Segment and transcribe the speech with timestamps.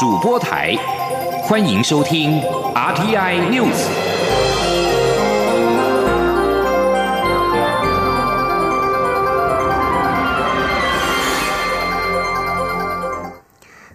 [0.00, 0.74] 主播台，
[1.42, 2.40] 欢迎收听
[2.74, 3.86] RTI News。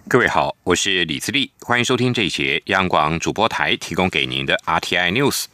[0.06, 5.46] 各位好，我是李自立，欢迎收听这一节央广主播台提供给您的 RTI News。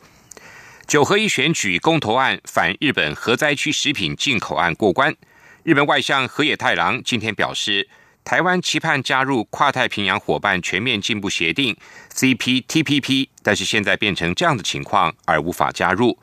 [0.86, 5.16] 九合一选举公投案反日本核灾区食品进口案过关，
[5.62, 7.88] 日本外相河野太郎今天表示。
[8.24, 11.76] 台湾期盼加入跨太平洋伙伴全面进步协定
[12.14, 16.18] （CPTPP），但是现在变成这样的情况而无法加入。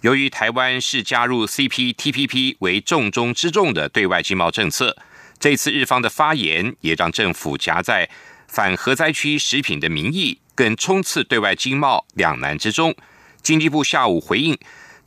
[0.00, 4.96] 由于台湾是加入 CPTPP 为重中之重的对外经贸政策，
[5.40, 8.08] 这次日方的发言也让政府夹在
[8.46, 12.94] 反核灾区食品的名义跟冲刺对外经贸两难之中。
[13.42, 14.56] 经济部下午回应。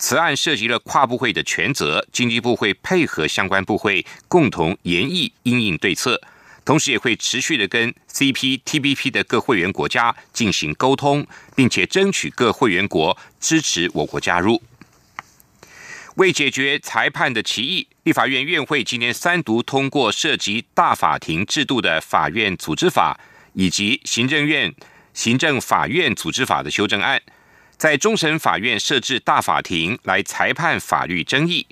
[0.01, 6.19] 此案涉及了跨部会的权责，经济部会配合相关部会共同研议应应对策，
[6.65, 14.63] 同时也会持续的跟 CPTPP 的各会员国家进行沟通，并且争取各会员国支持我国加入。
[16.15, 23.19] 为解决裁判的歧义，立法院院会今天三读通过涉及大法庭制度的法院组织法
[23.53, 24.73] 以及行政院
[25.13, 27.21] 行政法院组织法的修正案。
[27.81, 31.65] 在终审法院设置大法庭来裁判法律争议，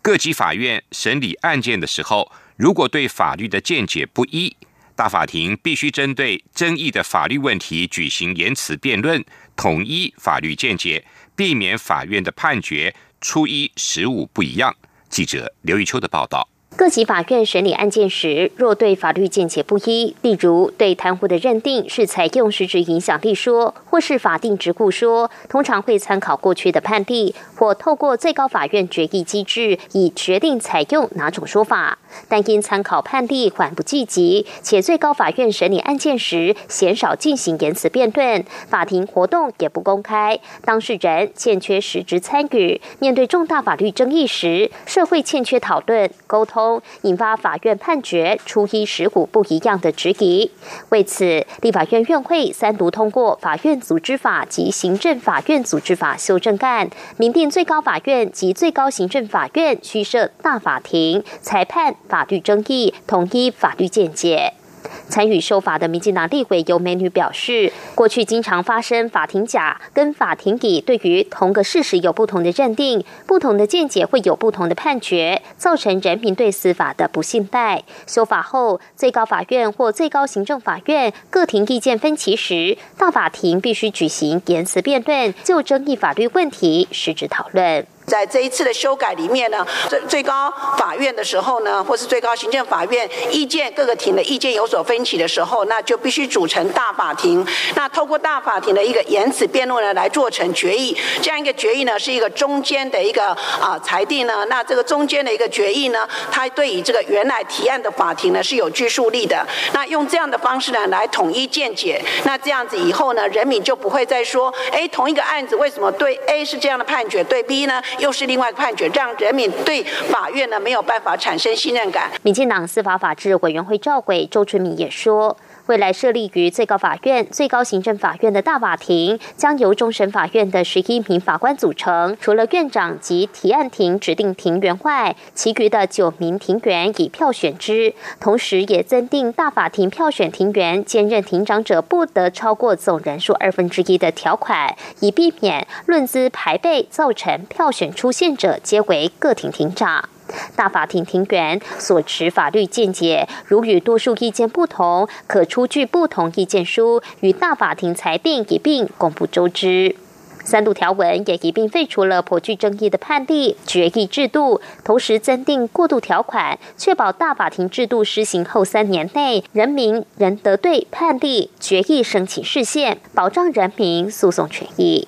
[0.00, 4.56] 各级法院审理案件的时候，如果对法律的见解不一，
[4.96, 9.22] 大法庭必须针对争议的法律问题举行言辞辩论，
[9.54, 11.04] 统一法律见解，
[11.36, 14.74] 避免法院的判决初一十五不一样。
[15.10, 16.48] 记者刘玉秋的报道。
[16.80, 31.98] 各级法院审理案件时，若对法律见解不一，例如对贪污的认定是采用实质影响力说，或是法定执顾说，通常会参考过去的判例，或透过最高法院决议机制，以决定采用哪种说法。
[32.28, 46.69] 但因参考判例缓不济急，且最高法院审理案件时鲜少进行言辞辩论，法庭活动也不公开，当事人欠缺实质参与，面对重大法律争议时，社会欠缺讨论沟通。
[47.02, 50.50] 引发法院判决初一十五不一样的质疑。
[50.90, 64.59] 为此，立法院院会三读通过《法院组织法》及《行政法院组织法》修正案，明定最高法院及最高行政法院需设大法庭裁判法律争议，统一法律见解。
[65.08, 77.82] 参与修法的民进党立委尤美女表示，过去经常发生法庭甲跟法庭乙对于同个事实有不同的认定，不同的见解会有不同的判决，造成人民对司法的不信赖。
[78.06, 87.86] 修法后，最高法院或最高行政法院各庭意见分歧时，大法庭必须举行言辞辩论，就争议法律问题实质讨论。
[88.10, 97.46] 在这一次的修改里面呢，最最高法院的时候呢，或是最高行政法院意见各个庭的意见有所分歧的时候，那就必须组成大法庭。
[97.76, 100.96] 那透过大法庭的一个言辞辩论呢，来做成决议。
[101.22, 103.28] 这样一个决议呢，是一个中间的一个
[103.60, 104.44] 啊裁定呢。
[104.46, 109.46] 那这个中间的一个决议呢，它对于这个原来提案的法庭呢是有拘束力的。
[109.72, 112.02] 那用这样的方式呢，来统一见解。
[112.24, 117.80] 那这样子以后呢，人民就不会再说，哎，同一个案子为什么对 A 是这样的判决，对 B 呢？
[118.00, 122.10] 又是另外个判决，让人民对法院呢没有办法产生信任感。
[122.22, 125.36] 民进党司法法制委员会召回周春敏也说。
[125.70, 132.16] 未来设立于最高法院、最高行政法院的大法庭，将由终审法院的十一名法官组成。
[132.20, 137.94] 除了院长及提案庭指定庭员外，其余的九名庭员以票选之。
[138.18, 150.08] 同时，也增订大法庭票选庭员兼任庭长者不得超过总人数二分之一的条款，以避免论资排辈，造成票选出现者皆为各庭庭长。
[150.56, 159.96] 大法庭庭员所持法律见解，如与多数意见不同，可出具不同意见书，与大法庭裁定一并公布周知。
[160.42, 175.06] 三度条文也一并废除了颇具争议的判例决议制度，同时增订过渡条款，确保大法庭制度施行后三年内，人民仍得对判例决议申请释宪，保障人民诉讼权益。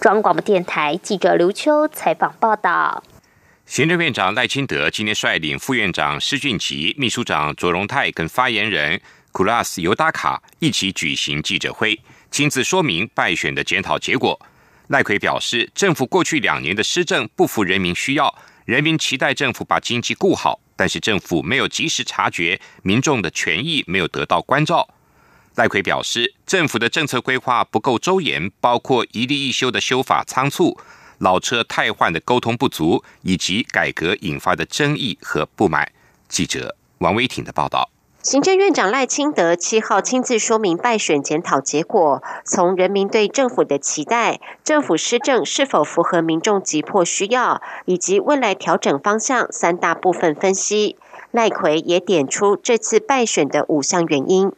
[0.00, 3.02] 中央广播电台记者刘秋采访报道。
[3.70, 9.00] 行政院长赖清德今天率领副院长施俊吉、秘书长卓荣泰跟发言人
[9.30, 11.96] 库拉斯尤达卡一起举行记者会，
[12.32, 14.36] 亲自说明败选的检讨结果。
[14.88, 24.88] 赖奎表示，政府过去两年的施政不符人民需要，人民期待政府把经济顾好，但是政府没有及时察觉民众的权益没有得到关照。
[25.54, 30.76] 赖奎表示，政府的政策规划不够周延，包括一例一修的修法仓促。
[31.20, 35.92] 老车汰换的沟通不足，以及改革引发的争议和不满。
[36.28, 37.90] 记者王威挺的报道。
[38.22, 50.96] 行政院长赖清德七号亲自说明败选检讨结果，从人民对政府的期待、政府施政是否符合民众急迫需要，以及未来调整方向三大部分分析。
[51.30, 54.52] 赖奎也点出这次败选的五项原因。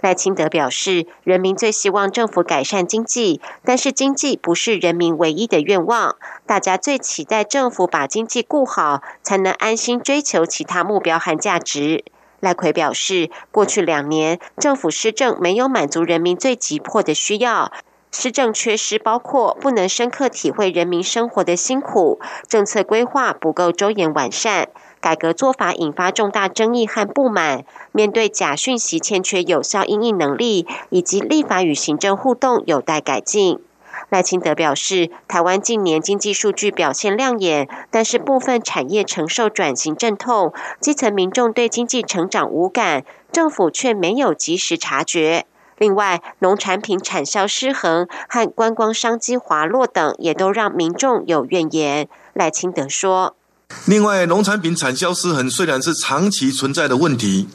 [0.00, 6.16] 赖清德表示，人民最希望政府改善经济，但是经济不是人民唯一的愿望，
[6.46, 12.04] 大家最期待政府把经济顾好，才能安心追求其他目标和价值。
[12.40, 17.72] 赖奎表示，过去两年政府施政没有满足人民最急迫的需要，
[18.12, 24.68] 施政缺失包括不能深刻体会人民生活的辛苦，政策规划不够周延完善，
[25.06, 33.60] 改革做法引发重大争议和不满，面对假讯息欠缺有效应应能力，以及立法与行政互动有待改进。
[34.08, 45.46] 赖清德表示，台湾近年经济数据表现亮眼，但是部分产业承受转型阵痛，基层民众对经济成长无感，政府却没有及时察觉。
[45.78, 52.08] 另外，农产品产销失衡和观光商机滑落等，也都让民众有怨言。
[52.32, 53.36] 赖清德说
[53.86, 57.48] ：“另外，农产品产销失衡虽然是长期存在的问题，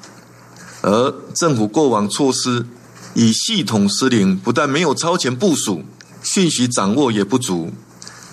[0.82, 2.66] 而政府过往措施
[3.14, 5.84] 以系统失灵，不但没有超前部署。”
[6.24, 7.74] 信息掌握也不足，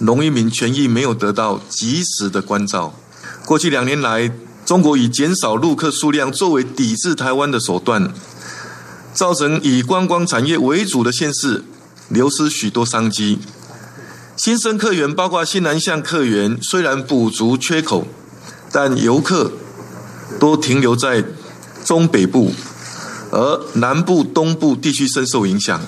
[0.01, 2.95] 农民权益没有得到及时的关照。
[3.47, 4.31] 过去两年来，
[4.67, 8.13] 中国以减少陆客数量作为抵制台湾的手段，
[9.15, 11.65] 造成以观光产业为主的县市
[12.11, 13.39] 流失许多商机。
[14.39, 18.05] 新生客源包括新南向客源，虽然补足缺口，
[18.71, 19.51] 但游客
[20.39, 21.25] 多停留在
[21.85, 22.53] 中北部，
[23.33, 25.81] 而南部、东部地区深受影响。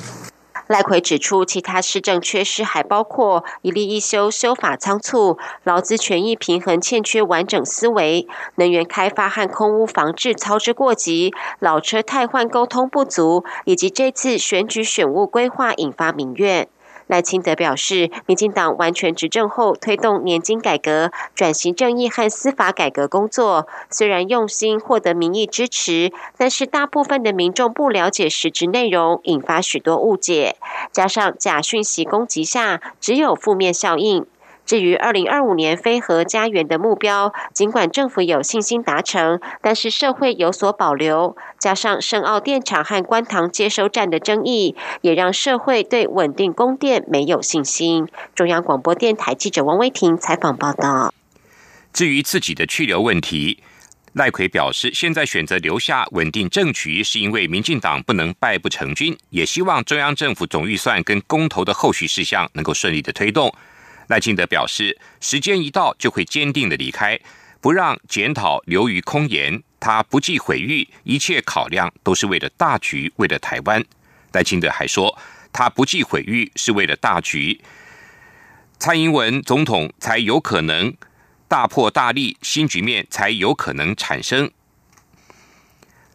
[0.66, 8.26] 赖奎指出，其他市政缺失还包括一例一修修法仓促、劳资权益平衡欠缺完整思维、
[8.56, 16.68] 能源开发和空屋防治操之过急、老车汰换沟通不足，以及这次选举选务规划引发民怨。
[17.10, 30.54] 赖清德表示，民进党完全执政后，推动年金改革、转型正义和司法改革工作，虽然用心获得民意支持，但是大部分的民众不了解实质内容，引发许多误解。
[30.92, 34.24] 加上假讯息攻击下，只有负面效应。
[34.70, 41.36] 至于二零二五年非核家园的目标，尽管政府有信心达成，但是社会有所保留。
[41.58, 48.06] 加上深澳电厂和观塘接收站的争议，也让社会对稳定供电没有信心。
[48.32, 51.12] 中央广播电台记者王威婷采访报道。
[51.92, 53.60] 至于自己的去留问题，
[54.12, 63.52] 赖奎表示，现在选择留下稳定政局，是因为民进党不能败不成军，也希望中央政府总预算跟公投的后续事项能够顺利的推动。
[64.10, 67.16] 赖清德表示，时间一到就会坚定的离开，
[67.60, 69.62] 不让检讨流于空言。
[69.78, 73.82] 他不计毁誉，一切考量都是为了大局，为了台湾。
[74.32, 75.16] 赖清德还说，
[75.52, 77.60] 他不计毁誉是为了大局，
[78.80, 80.92] 蔡英文总统才有可能
[81.46, 84.50] 大破大立，新局面才有可能产生。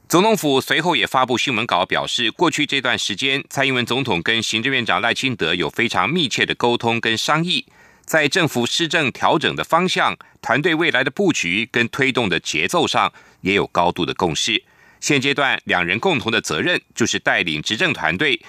[0.10, 7.66] 总统府随后也发布新闻稿，表示过去这段时间，蔡英文总统跟行政院长赖清德有非常密切的沟通跟商议。
[8.06, 13.12] 在政府施政调整的方向、团队未来的布局跟推动的节奏上，
[13.42, 14.64] 也有高度的共识。
[15.00, 18.40] 现阶段，两人共同的责任就是带领执政团队，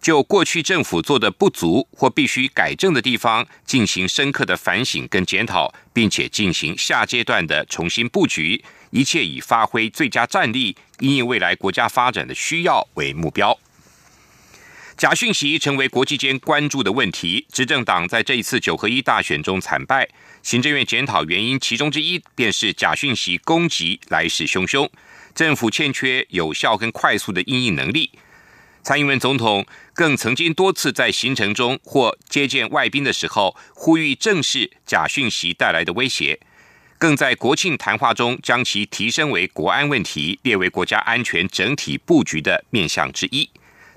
[0.00, 13.58] 就过去政府做的不足或必须改正的地方，进行深刻的反省跟检讨，并且进行下阶段的重新布局，一切以发挥最佳战力，因应未来国家发展的需要为目标。
[14.96, 17.46] 假讯息成为国际间关注的问题。
[17.52, 20.08] 执政党在这一次九合一大选中惨败，
[20.42, 24.88] 行政院检讨原因，其中之一便是假讯息攻击来势汹汹，
[25.34, 28.10] 政府欠缺有效跟快速的应应能力。
[28.82, 36.40] 蔡英文总统更曾经多次在行程中或接见外宾的时候，呼吁正视假讯息带来的威胁，
[36.96, 43.50] 更在国庆谈话中将其提升为国安问题，列为国家安全整体布局的面向之一。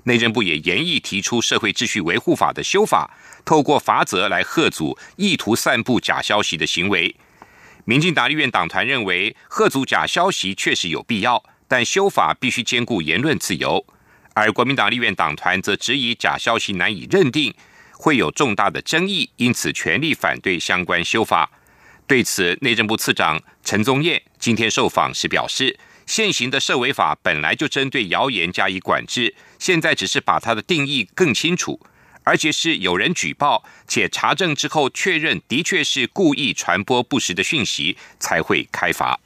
[0.04, 3.10] 内政部也严议提出社会秩序维护法的修法，
[3.44, 7.14] 透过法则来贺阻意图散布假消息的行为。
[7.84, 13.84] 民进党立院党团认为，贺阻假消息确实有必要，但修法必须兼顾言论自由。
[14.34, 17.52] 而国民党立院党团则质疑假消息难以认定，
[17.92, 21.50] 会有重大的争议，因此全力反对相关修法。
[22.06, 25.78] 对此，内政部次长陈宗彦今天受访时表示。
[26.06, 31.78] 现行的涉违法本来就针对谣言加以管制，现在只是把它的定义更清楚，
[32.24, 39.20] 而且是有人举报且查证之后确认的确是故意传播不实的讯息才会开罚。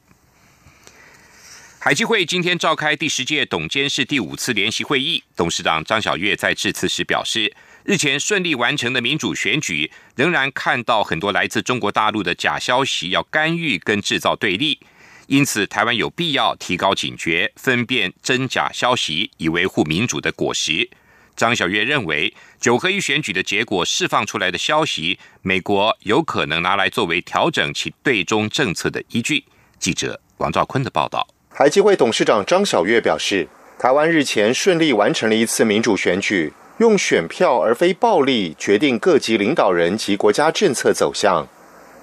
[1.79, 14.81] 海基会今天召开第十届董监事第五次联席会议，董事长张晓月在致辞时表示，日前顺利完成的民主选举，仍然看到很多来自中国大陆的假消息要干预跟制造对立，
[15.27, 20.89] 因此台湾有必要提高警觉，分辨真假消息，以维护民主的果实。
[21.35, 29.45] 张晓月认为，九合一选举的结果释放出来的消息，美国有可能拿来作为调整其对中政策的依据。
[29.81, 31.27] 记者王兆坤的报道。
[31.49, 41.47] 海基会董事长张晓月表示，台湾日前顺利完成了一次民主选举，用选票而非暴力决定各级领导人及国家政策走向，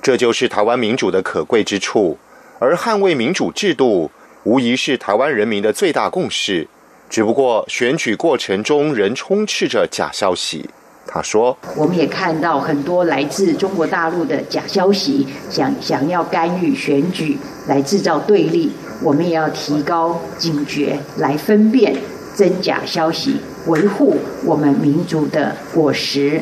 [0.01, 2.17] 这就是台湾民主的可贵之处。
[2.61, 4.11] 而捍卫民主制度，
[4.43, 6.67] 无疑是台湾人民的最大共识。
[7.09, 10.69] 只不过选举过程中仍充斥着假消息。
[11.07, 17.35] 他说：“我们也看到很多来自中国大陆的假消息，想想要干预选举，
[17.67, 18.71] 来制造对立。
[19.01, 21.95] 我们也要提高警觉，来分辨
[22.35, 24.15] 真假消息，维护
[24.45, 26.39] 我们民族的果实。”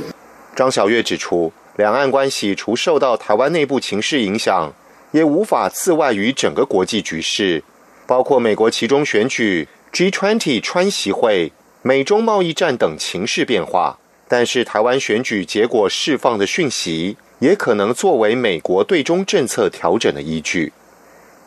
[0.53, 4.73] 张晓月指出，两岸关系除受到台湾内部情势影响，
[5.11, 7.63] 也无法自外于整个国际局势，
[8.05, 11.51] 包括美国其中选举、G20 川习会、
[11.81, 13.99] 美中贸易战等情势变化。
[14.27, 20.71] 但是，台湾选举结果释放的讯息，也可能作为美国对中政策调整的依据。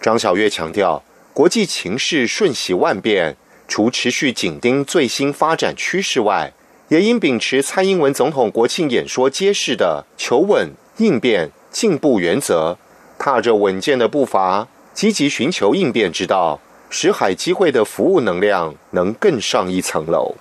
[0.00, 3.36] 张晓月强调，国际情势瞬息万变，
[3.68, 6.52] 除持续紧盯最新发展趋势外，
[6.88, 12.76] 也应秉持蔡英文总统国庆演说揭示的“求稳、应变、进步”原则，
[13.24, 16.58] 踏着稳健的步伐，积极寻求应变之道，
[16.90, 20.34] 使海基会的服务能量能更上一层楼。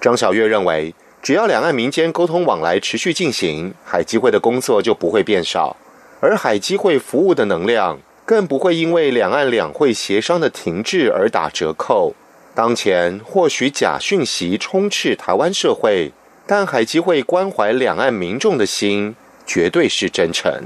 [0.00, 0.94] 张晓月认为。
[1.20, 5.76] 只要两岸民间沟通往来持续进行，海基会的工作就不会变少，
[6.20, 12.14] 而海基会服务的能量更不会因为两岸两会协商的停滞而打折扣。
[12.54, 16.12] 当前或许假讯息充斥台湾社会，
[16.46, 20.62] 但海基会关怀两岸民众的心绝对是真诚。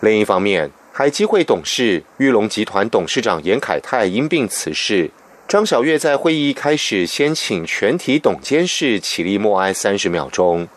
[0.00, 5.10] 另一方面，海基会董事玉龙集团董事长严凯泰因病辞世。
[5.48, 10.68] 张晓月在会议开始先请全体董监事起立默哀三十秒钟。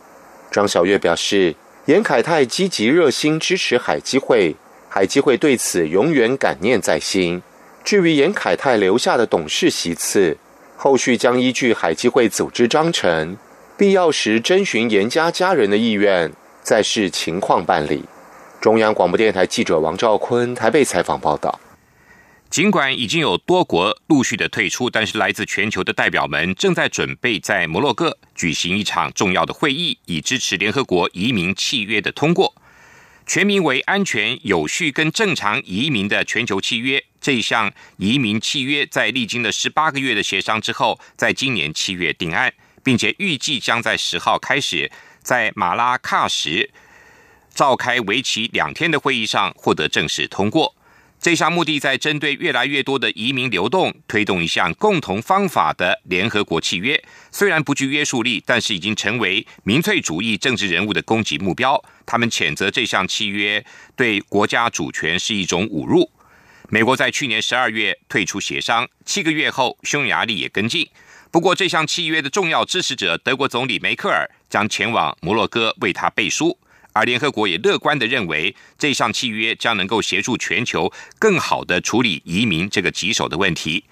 [0.52, 4.56] 张晓月表示，严凯泰积极热心支持海基会，
[4.88, 7.42] 海基会对此永远感念在心。
[7.84, 10.38] 至于严凯泰留下的董事席次，
[10.78, 13.38] 后续将依据海基会组织章程，
[13.76, 18.06] 必要时征询严家家人的意愿，再视情况办理。
[18.62, 21.58] 中央广播电台记者王兆坤台北采访报道。
[22.50, 32.54] 尽管已经有多国陆续的退出，但是来自全球的代表们正在准备在摩洛哥举行一场重要的会议，以支持联合国移民契约的通过。
[33.26, 42.52] 全名为“安全、有序跟正常移民的全球契约”这一项移民契约，在历经了十八个月的协商之后，在今年七月定案，
[42.84, 46.70] 并且预计将在十号开始在马拉喀什
[47.54, 50.76] 召开为期两天的会议上获得正式通过。
[51.22, 57.04] 这项目的在针对越来越多的移民流动，推动一项共同方法的联合国契约。
[57.30, 61.84] 虽然不具约束力，但是已经成为民粹主义政治人物的攻击目标。
[62.06, 63.64] 他们谴责这项契约
[63.98, 66.10] 对国家主权是一种侮辱。
[66.70, 70.88] 美国在去年十二月退出协商，七个月后，匈牙利也跟进。
[71.32, 76.58] 不过，这项契约的重要支持者德国总理梅克尔将前往摩洛哥为他背书。
[77.00, 83.86] 而联合国也乐观的认为，这项契约将能够协助全球更好的处理移民这个棘手的问题。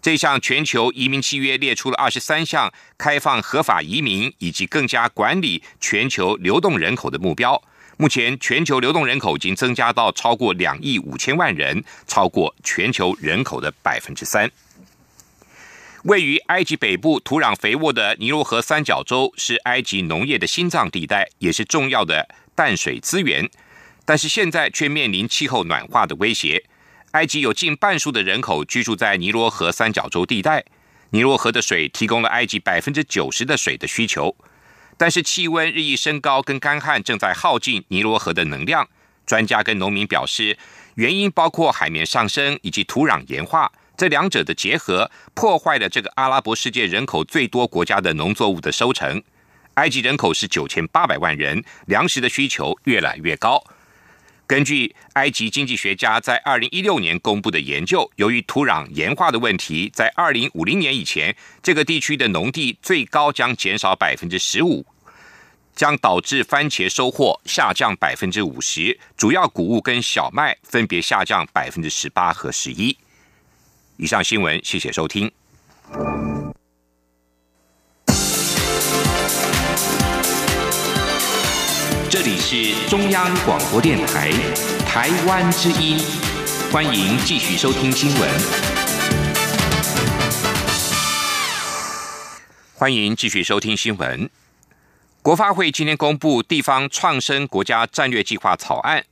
[0.00, 7.60] 这项全球移民契约列出了二十三项开放合法移民以及更加管理全球流动人口的目标。
[7.96, 14.48] 目前，全球流动人口已经增加到超过两亿五千万人，超过全球人口的百分之三。
[16.04, 23.48] 位于埃及北部、土壤肥沃的尼罗河三角洲是埃及农业的心脏地带，也是重要的淡水资源。
[24.04, 26.62] 但是现在却面临气候暖化的威胁。
[27.12, 30.62] 埃及有近半数的人口居住在尼罗河三角洲地带，
[31.10, 34.36] 尼罗河的水提供了埃及百分之九十的水的需求。
[34.98, 38.86] 但是气温日益升高跟干旱正在耗尽尼罗河的能量。
[39.24, 40.58] 专家跟农民表示，
[40.96, 43.72] 原因包括海面上升以及土壤盐化。
[43.96, 49.22] 这两者的结合破坏了这个阿拉伯世界人口最多国家的农作物的收成。
[49.74, 53.62] 埃及人口是九千八百万人，粮食的需求越来越高。
[54.46, 64.84] 根据埃及经济学家在二零一六年公布的研究，由于土壤盐化的问题，在二零五零年以前，这个地区的农地最高将减少百分之十五，
[65.74, 72.96] 将导致番茄收获下降百分之五十，主要谷物跟小麦分别下降百分之十八和十一。
[73.96, 75.30] 以上新闻，谢谢收听。
[82.10, 84.32] 这里是中央广播电台
[84.84, 85.98] 台湾之音，
[86.72, 88.30] 欢迎继续收听新闻。
[92.74, 94.28] 欢迎继续收听新闻。
[95.22, 99.04] 国发会今天公布地方创生国家战略计划草案。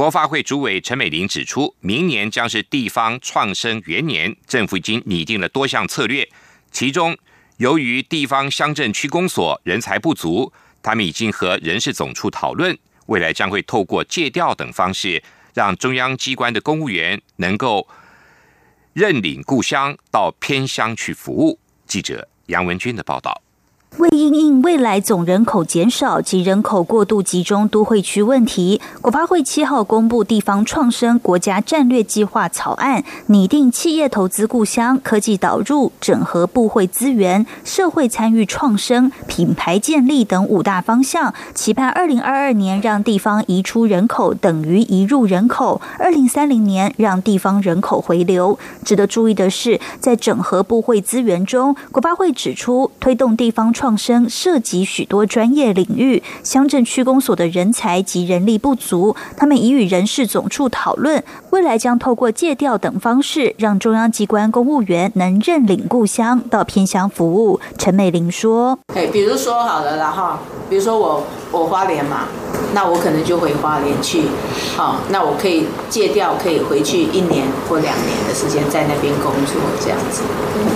[0.00, 6.26] 国发会主委陈美玲指出，明年将是地方创生元年，政府已经拟定了多项策略，
[6.72, 7.14] 其中
[7.58, 10.50] 由于地方乡镇区公所人才不足，
[10.82, 12.78] 他们已经和人事总处讨论，
[13.08, 17.86] 未来将会透过借调等方式，让中央机关的公务员能够
[18.94, 21.60] 认领故乡到偏乡去服务。
[21.86, 23.42] 记者杨文军的报道。
[23.98, 48.56] 为应应未来总人口减少及人口过度集中都会区问题，国发会七号公布地方创生国家战略计划草案，拟定企业投资故乡、科技导入、整合部会资源、社会参与创生、品牌建立等五大方向，期盼二零二二年让地方移出人口等于移入人口，二零三零年让地方人口回流。
[48.84, 53.74] 值得注意的是，在整合部会资源中，国发会指出推动地方。
[53.80, 67.58] 创生涉及许多专业领域，乡镇区公所的人才及人力不足，他们已与人事总处讨论，未来将透过借调等方式，让中央机关公务员能认领故乡到偏乡服务。
[67.78, 72.26] 陈美玲说：“哎，比如说好了啦哈，比如说我我花莲嘛，
[72.72, 74.22] 那我可能就回花莲去，
[74.76, 80.22] 好，那我可以借调，可以回去一年或两年的时间在那边工作，这样子。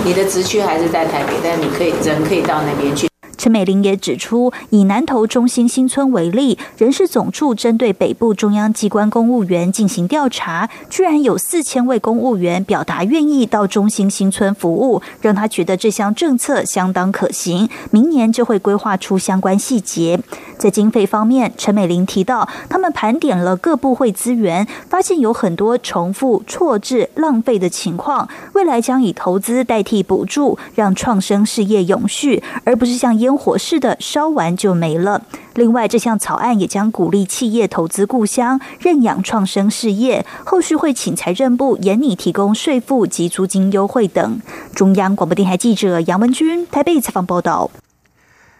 [0.04, 17.68] 你的职区还是在台北，但你可以人可以到那边去。”陈美玲也指出，以南投中心新村为例，人事总处针对北部中央机关公务员进行调查，居然有四千位公务员表达愿意到中心新村服务，让他觉得这项政策相当可行。
[17.90, 20.18] 明年就会规划出相关细节。
[20.58, 35.22] 在经费方面，陈美玲提到，他们盘点了各部会资源，发现有很多重复、错置、浪费的情况，未来将以投资代替补助，让创生事业永续，而不是像烟火似的烧完就没了。
[35.54, 44.40] 另外，这项草案也将鼓励企业投资故乡、认养创生事业，后续会请财政部严拟提供税负及租金优惠等。
[44.74, 47.70] 中央广播电台记者杨文君台北采访报道。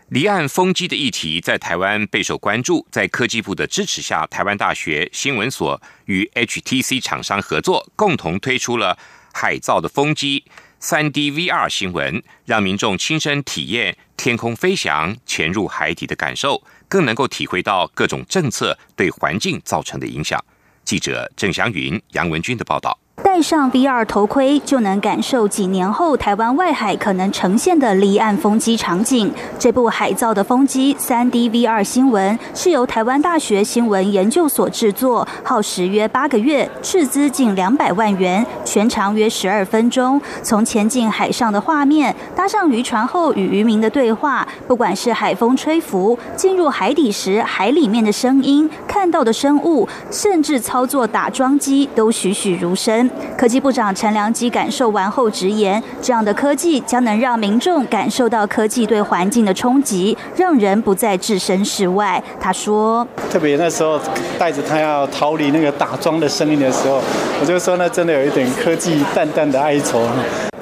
[0.09, 8.99] 离岸风机的议题在台湾备受关注，在科技部的支持下，台湾大学新闻所与 HTC 厂商合作，共同推出了
[9.33, 10.45] 海造的风机。
[10.79, 20.38] 三 D VR 新闻让民众亲身体验天空飞翔、潜入海底的感受，更能够体会到各种政策对环境造成的影响。
[20.85, 22.99] 记者郑祥云、杨文军的报道。
[23.35, 29.29] 戴上 VR 头盔，就能感受几年后台湾外海可能呈现的离岸风机场景。
[29.59, 40.23] 这部海造的风机 3D VR 新闻是由台湾大学新闻研究所制作，耗时约八个月，斥资近两百万元，全长约十二分钟。
[40.44, 53.11] 从前进海上的画面，搭上渔船后与渔民的对话，不管是海风吹拂，进入海底时海里面的声音，看到的生物，甚至操作打桩机，都栩栩如生。
[53.37, 63.98] 科技部长陈良基感受完后直言：“这样的科技将能让民众感受到科技对环境的冲击，让人不再置身事外。”他说：“特别那时候
[64.38, 67.00] 带着他要逃离那个打桩的森林的时候，
[67.40, 70.00] 我就说那真的有一点科技淡淡的哀愁。”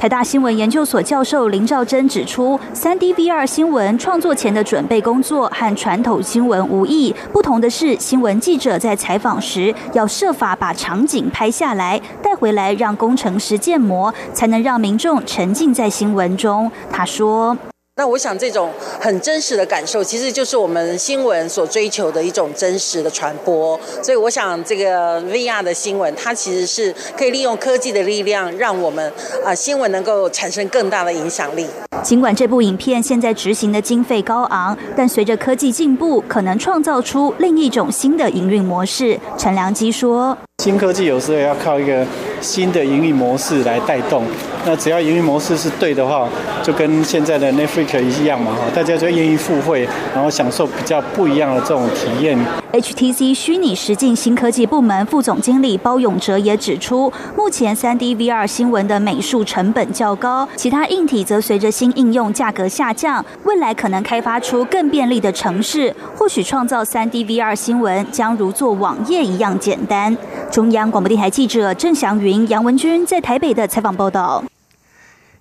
[0.03, 16.69] 台大新闻研究所教授林兆珍指出，3D VR 新闻创作前的准备工作和传统新闻无异，不同的是，新闻记者在采访时要设法把场景拍下来，带回来让工程师建模，才能让民众沉浸在新闻中。
[16.91, 17.57] 他说。
[18.03, 18.69] 那我想，这种
[19.01, 23.79] 很真实的感受，其实就是我们新闻所追求的一种真实的传播。
[24.03, 29.13] 所以，我想这个 VR 的新闻，它其实是可以利用科技的力量，让我们
[29.45, 31.65] 啊新闻能够产生更大的影响力。
[32.03, 39.17] 尽管这部影片现在执行的经费高昂，但随着科技进步，可能创造出另一种新的营运模式。
[39.39, 42.05] 陈良基说：“新科技有时候要靠一个
[42.43, 44.25] 新的营运模式来带动。”
[44.65, 46.29] 那只要营运模式是对的话，
[46.63, 52.39] 就跟现在的 Netflix 一样嘛哈，大家就愿意付费，然后享受比较不一样的这种体验。
[52.73, 63.23] HTC 虚拟实境新科技部门副总经理包永哲也指出，目前 3D VR 新闻的美术成本较高，其他硬体则随着新应用价格下降。
[63.43, 70.17] 未来可能开发出更便利的城市，或许创造 3D VR 新闻将如做网页一样简单。
[70.51, 74.45] 中央广播电台记者郑祥云、杨文君在台北的采访报道。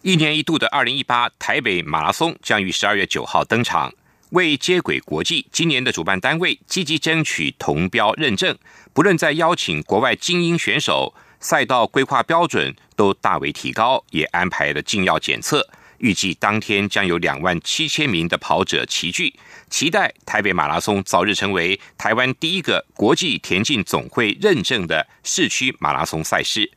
[0.02, 3.94] 一年一度的2018台北马拉松将于12月9号登场。
[4.32, 8.58] 为接轨国际，今年的主办单位积极争取铜标认证，
[8.94, 15.70] 不论在邀请国外精英选手、赛道规划标准都大为提高，也安排了禁药检测。
[15.98, 19.36] 预计当天将有两万七千名的跑者齐聚，
[19.70, 26.72] 期待台北马拉松早日成为台湾第一个国际田径总会认证的市区马拉松赛事。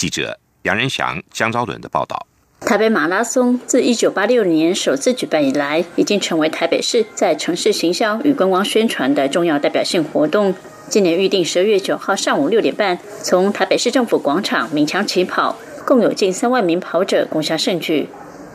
[0.00, 2.26] 记者杨仁祥、江昭伦的报道。
[2.60, 10.54] 台北马拉松自一九八六年首次举办以来，已经成为台北市在城市行销与观光宣传的重要代表性活动。
[10.88, 18.08] 今年预定十二月九号上午六点半，从台北市政府广场鸣枪起跑，共有近三万名跑者共享盛举。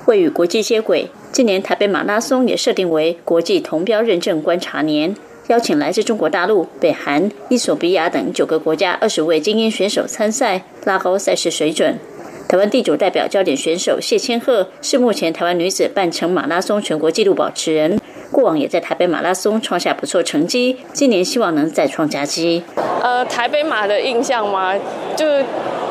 [0.08, 5.15] 为与国际接轨，今年台北马拉松也设定为国际铜标认证观察年，
[5.47, 11.99] 邀请来自中国大陆、北韩、伊索比亚等九个国家二十位精英选手参赛，拉高赛事水准。
[12.47, 17.99] 台湾地主代表焦点选手谢千鹤是目前台湾女子半程马拉松全国纪录保持人，
[18.36, 22.62] 过往也在台北马拉松创下不错成绩，今年希望能再创佳绩。
[23.02, 24.76] 呃，台北马的印象嘛，
[25.15, 25.26] 就。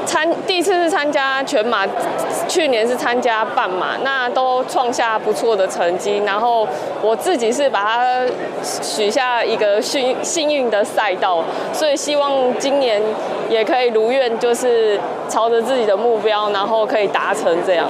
[0.06, 1.86] 参第一次是参加全马，
[2.46, 6.20] 去年是参加半马，那都创下不错的成绩。
[6.26, 6.68] 然后
[7.00, 8.26] 我自己是把它
[8.62, 13.00] 许下一个幸幸运的赛道，所以希望今年
[13.48, 17.88] 也可以如愿，就是朝着自己的目标，然后可以达成这样。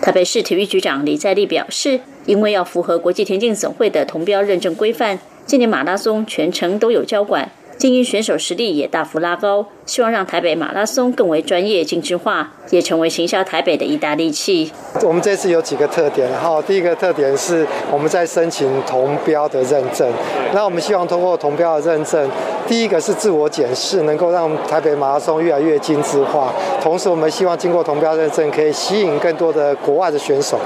[0.00, 7.50] 台北市体育局长李在立表示，因为要符合国际田径总会的铜标认证规范，今年马拉松全程都有交管。
[7.78, 14.72] 精英选手实力也大幅拉高，希望让台北马拉松更为专业、精致化，也成为行销台北的一大利器。
[15.04, 20.10] 我们这次有几个特点，哈，第一个特点是我们在申请铜标的认证，
[20.52, 22.28] 那我们希望通过铜标的认证，
[22.66, 30.58] 第一个是自我检视，能够让台北马拉松越来越精致化，同时我们希望经过铜标认证，可以吸引更多的国外的选手。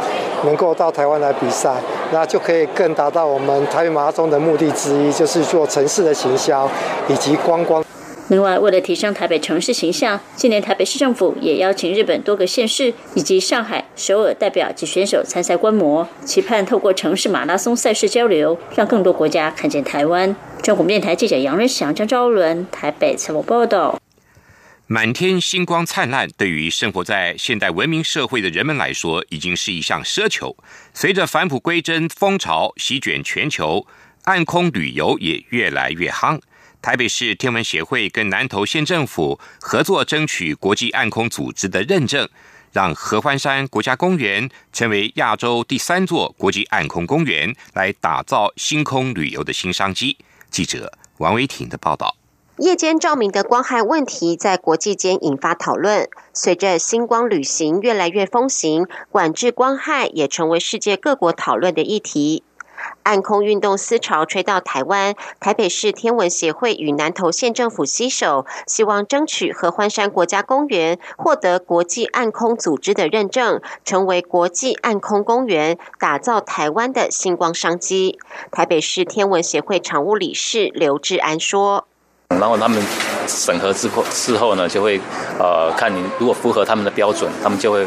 [0.44, 1.72] 能够到台湾来比赛，
[2.10, 6.68] 那就可以更达到我们台北马拉松的目的之一，就是做城市的行销
[7.08, 7.84] 以及观光。
[8.28, 20.34] 另外，为了提升台北城市形象，今年台北市政府也邀请日本多个县市以及上海、首尔代表及选手参赛观摩，期盼透过城市马拉松赛事交流，让更多国家看见台湾。
[20.62, 24.00] 中国电台记者杨仁祥、张昭伦台北采访报道。
[24.86, 30.56] 满天星光灿烂，对于生活在现代文明社会的人们来说，已经是一项奢求。
[30.94, 33.86] 随着返璞归真风潮席卷全球，
[34.24, 36.40] 暗空旅游也越来越夯。
[36.82, 42.28] 台北市天文协会跟南投县政府合作，争取国际暗空组织的认证，
[42.72, 50.18] 让合欢山国家公园成为亚洲第三座国际暗空公园，来打造星空旅游的新商机。
[50.50, 52.16] 记者王维婷的报道。
[52.58, 56.08] 夜间照明的光害问题在国际间引发讨论。
[56.34, 62.42] 随着星光旅行越来越风行，管制光害也成为世界各国讨论的议题。
[63.02, 78.18] 暗空运动思潮吹到台湾，台北市天文协会与南投县政府携手，希望争取合欢山国家公园获得国际暗空组织的认证，成为国际暗空公园，打造台湾的星光商机。
[78.50, 81.86] 台北市天文协会常务理事刘志安说。
[82.40, 82.82] 然后他们
[83.26, 85.00] 审核之后，事后呢就会
[85.38, 87.86] 呃看你如果符合他们的标准，他们就会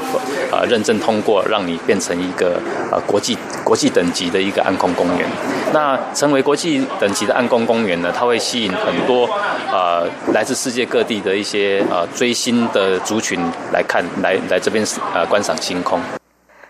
[0.51, 2.59] 呃认证通过，让你变成一个
[2.91, 5.27] 呃国际国际等级的一个暗空公园。
[5.73, 9.29] 那成为国际等级的暗空公园呢，它会吸引很多
[9.71, 13.39] 呃来自世界各地的一些呃追星的族群
[13.73, 15.99] 来看，来来这边呃观赏星空。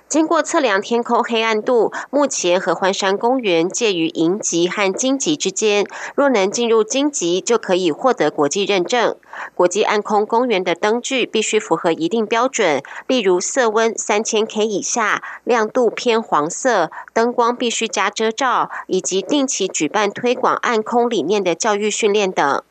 [0.07, 5.85] 经过测量天空黑暗度，目前合欢山公园介于银级和金级之间。
[6.13, 9.17] 若能进入金级，就可以获得国际认证。
[9.55, 22.63] 国际暗空公园的灯具必须符合一定标准，例如色温三千 K 以下、亮度偏黄色、灯光必须加遮罩，以及定期举办推广暗空理念的教育训练等。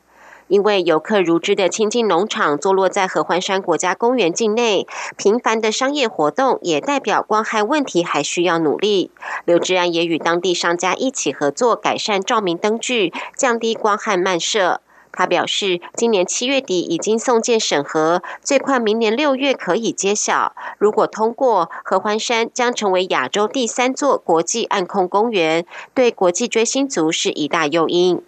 [0.48, 9.10] 因为游客如织的亲近农场坐落在合欢山国家公园境内，频繁的商业活动也代表光害问题还需要努力。
[9.44, 14.80] 刘志安也与当地商家一起合作，改善照明灯具，降低光害漫射。
[15.16, 20.56] 他表示，今年七月底已经送件审核，最快明年六月可以揭晓。
[20.76, 28.20] 如果通过，合欢山将成为亚洲第三座国际暗空公园，对国际追星族是一大诱因。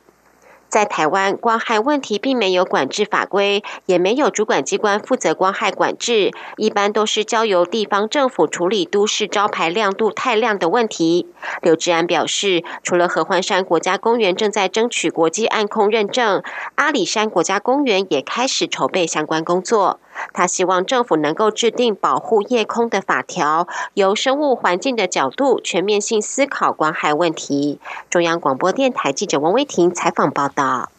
[0.68, 11.28] 在台湾，光害问题并没有管制法规，也没有主管机关负责光害管制，一般都是交由地方政府处理都市招牌亮度太亮的问题。
[11.62, 16.42] 刘志安表示，除了合欢山国家公园正在争取国际暗空认证，
[16.74, 20.00] 阿里山国家公园也开始筹备相关工作。
[20.32, 27.80] 他希望政府能够制定保护夜空的法条，由生物环境的角度全面性思考光害问题。
[28.10, 30.90] 中央广播电台记者王威婷采访报道。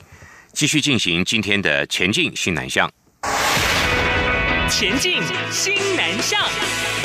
[0.54, 2.90] 继续进行今天的前进新南向。
[4.70, 6.97] 前进新南向。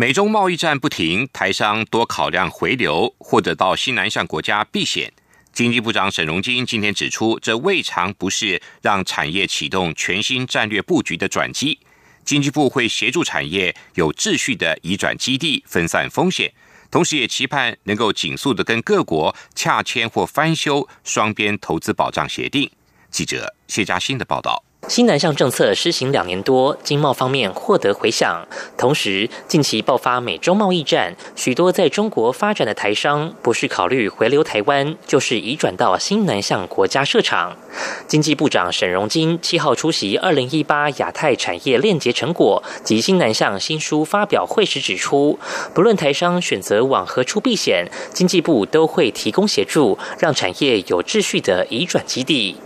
[0.00, 5.12] 美中贸易战不停，台商多考量回流或者到西南向国家避险。
[5.52, 11.78] 经济部长沈荣金今天指出，这未尝不是让产业启动全新战略布局的转机。
[12.24, 16.50] 经济部会协助产业有秩序的移转基地，分散风险，
[16.90, 22.70] 同时也期盼能够紧速的跟各国洽签或翻修双边投资保障协定。
[23.10, 24.64] 记者谢嘉欣的报道。
[24.88, 28.44] 新南向政策施行两年多，经贸方面获得回响。
[28.76, 37.56] 同时，近期爆发美中贸易战，许多在中国发展的台商不是考虑回流台湾，就是移转到新南向国家设厂。
[38.08, 45.38] 经济部长沈荣金七号出席二零一八亚太产业链结成果及新南向新书发表会时指出，
[45.72, 52.56] 不论台商选择往何处避险，经济部都会提供协助，让产业有秩序的移转基地。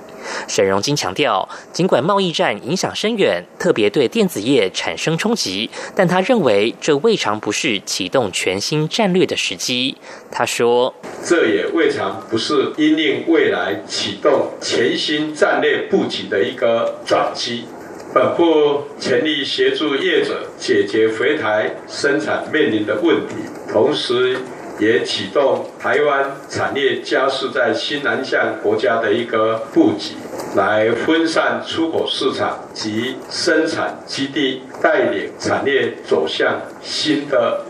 [0.49, 9.97] 沈荣金强调，尽管贸易战影响深远，特别对电子业产生冲击，但他认为这未尝不是启动全新战略的时机。
[10.31, 17.65] 他说：“这也未尝不是因应未来启动全新战略布局的一个转机。
[18.13, 23.35] 本部全力协助业者解决回台生产面临的问题，
[23.71, 24.39] 同时。”
[24.79, 30.15] 也启动台湾产业加速在新南向国家的一个布局，
[30.57, 37.63] 来分散出口市场及生产基地，带领产业走向新的。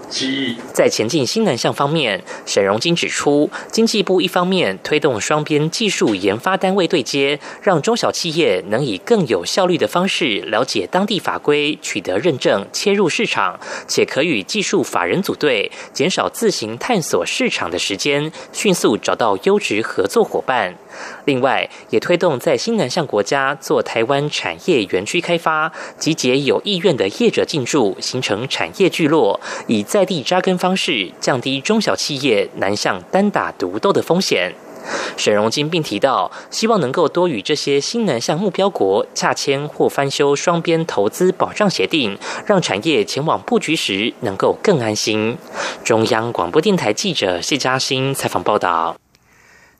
[0.73, 20.77] 在前进新南向方面，沈荣金指出，经济部一方面推动双边技术研发单位对接，让中小企业能以更有效率的方式了解当地法规，取得认证，切入市场，且可与技术法人组队，减少自行探索市场的时间，迅速找到优质合作伙伴。
[21.25, 34.53] 另外，也推动在新南向国家做台湾产业园区开发，集结有意愿的业者进驻，形成产业聚落，以在地扎根方式，降低中小企业南向单打独斗的风险。
[35.17, 45.39] 沈荣金并提到，希望能够多与这些新南向目标国洽签或翻修双边投资保障协定，让产业前往布局时能够更安心。
[45.83, 48.97] 中央广播电台记者谢嘉欣采访报道。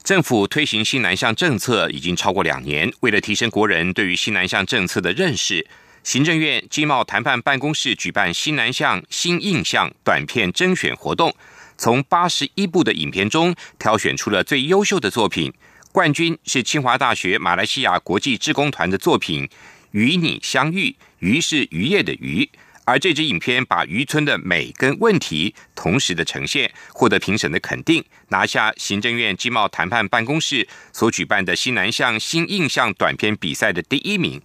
[0.03, 5.67] 政府推行新南向政策已经超过两年，为了提升国人对于新南向政策的认识，
[6.05, 11.35] 行政院经贸谈判办公室举办新南向新印象短片甄选活动，
[11.79, 15.51] 从八十一部的影片中挑选出了最优秀的作品，
[15.93, 19.47] 冠军是清华大学马来西亚国际志工团的作品
[19.93, 20.91] 《与你相遇》，
[21.21, 22.49] 鱼是渔业的鱼。
[22.85, 34.39] 而这支影片把渔村的美跟问题同时的呈现，获得评审的肯定，拿下行政院经贸谈判办公室所举办的新南向新印象短片比赛的第一名，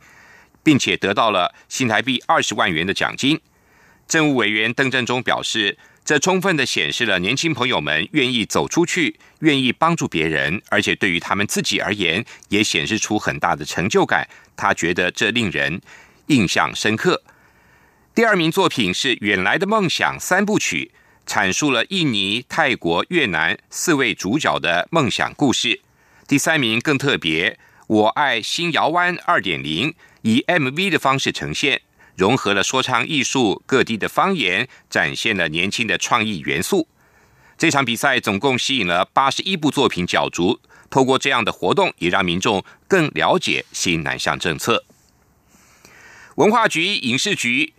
[0.63, 3.39] 并且得到了新台币二十万元的奖金。
[4.07, 14.27] 政务委员邓振中表示，这充分的显示了年轻朋友们愿意走出去，愿意帮助别人，而且对于他们自己而言，也显示出很大的成就感。
[14.55, 15.79] 他觉得这令人
[16.27, 17.21] 印象深刻。
[18.15, 20.91] 第二名作品是《远来的梦想》三部曲，
[21.27, 25.79] 阐述了印尼、泰国、越南四位主角的梦想故事。
[26.27, 27.51] 第三名更特别，
[27.85, 31.81] 《我爱新瑶湾二点零》以 MV 的方式呈现，
[32.15, 36.87] 融合了说唱艺术、各地的方言，展现了年轻的创意元素。
[37.57, 44.83] 这场比赛总共吸引了八十一部作品角逐，透过这样的活动，也让民众更了解新南向政策。
[46.35, 47.73] 文化局影视局。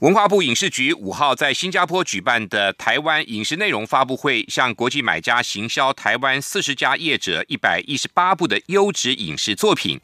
[0.00, 10.00] 文化部影视局五号在新加坡举办的台湾影视内容发布会，向国际买家行销台湾四十家业者一百一十八部的优质影视作品。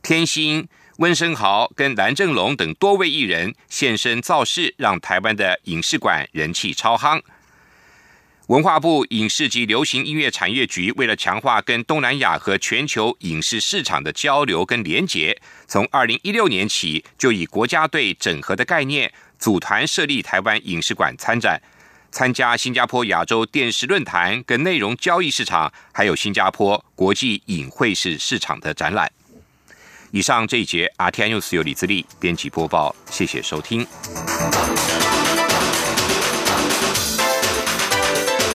[0.00, 7.20] 天星、温升豪跟蓝正龙等多位艺人现身造势，让台湾的影视馆人气超夯。
[8.48, 21.62] 文化部影视及流行音乐产业局为了强化跟东南亚和全球影视市场的交流跟连结，从二零一六年起就以国家队整合的概念，组团设立台湾影视馆参展，
[22.10, 29.10] 参加新加坡亚洲电视论坛跟内容交易市场，还有新加坡国际影会市市场的展览。
[30.12, 33.86] 以上这一节阿天 News 由李自力编辑播报，谢谢收听。